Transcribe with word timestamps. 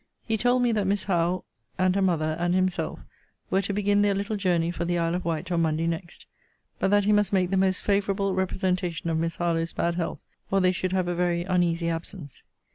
He 0.27 0.35
told 0.35 0.63
me 0.63 0.71
that 0.71 0.87
Miss 0.87 1.03
Howe, 1.03 1.43
and 1.77 1.93
her 1.93 2.01
mother, 2.01 2.35
and 2.39 2.55
himself, 2.55 3.01
were 3.51 3.61
to 3.61 3.71
begin 3.71 4.01
their 4.01 4.15
little 4.15 4.35
journey 4.35 4.71
for 4.71 4.83
the 4.83 4.97
Isle 4.97 5.13
of 5.13 5.25
Wight 5.25 5.51
on 5.51 5.61
Monday 5.61 5.85
next: 5.85 6.25
but 6.79 6.87
that 6.89 7.03
he 7.05 7.13
must 7.13 7.31
make 7.31 7.51
the 7.51 7.55
most 7.55 7.83
favourable 7.83 8.33
representation 8.33 9.11
of 9.11 9.19
Miss 9.19 9.35
Harlowe's 9.35 9.73
bad 9.73 9.93
health, 9.93 10.17
or 10.49 10.59
they 10.59 10.71
should 10.71 10.91
have 10.93 11.07
a 11.07 11.13
very 11.13 11.43
uneasy 11.43 11.87
absence. 11.87 12.41